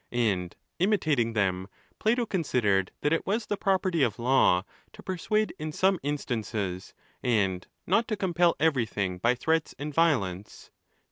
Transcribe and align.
And 0.13 0.55
imitating 0.79 1.33
them, 1.33 1.67
Plato 1.99 2.25
considered 2.25 2.89
that 3.01 3.13
it 3.13 3.27
was 3.27 3.45
the 3.45 3.55
pro 3.55 3.77
perty 3.77 4.01
of 4.01 4.17
law, 4.17 4.63
to 4.93 5.03
persuade 5.03 5.53
in 5.59 5.71
some 5.71 5.99
instances, 6.01 6.95
and 7.21 7.67
not 7.85 8.07
to 8.07 8.17
compel 8.17 8.55
everything 8.59 9.19
by 9.19 9.35
threats 9.35 9.75
and 9.77 9.93
violence. 9.93 10.71